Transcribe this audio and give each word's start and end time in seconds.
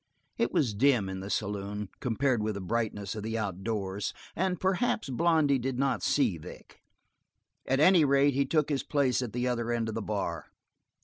It 0.39 0.51
was 0.51 0.73
dim 0.73 1.07
in 1.09 1.19
the 1.19 1.29
saloon, 1.29 1.89
compared 1.99 2.41
with 2.41 2.55
the 2.55 2.59
brightness 2.59 3.13
of 3.13 3.21
the 3.21 3.37
outdoors, 3.37 4.15
and 4.35 4.59
perhaps 4.59 5.11
Blondy 5.11 5.59
did 5.59 5.77
not 5.77 6.01
see 6.01 6.39
Vic. 6.39 6.81
At 7.67 7.79
any 7.79 8.03
rate 8.03 8.33
he 8.33 8.47
took 8.47 8.69
his 8.69 8.81
place 8.81 9.21
at 9.21 9.31
the 9.31 9.47
other 9.47 9.71
end 9.71 9.89
of 9.89 9.93
the 9.93 10.01
bar. 10.01 10.47